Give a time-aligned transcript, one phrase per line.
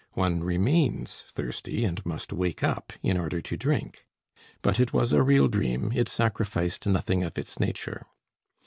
[0.13, 4.03] One remains thirsty, and must wake up in order to drink.
[4.63, 8.07] But it was a real dream, it sacrificed nothing of its nature.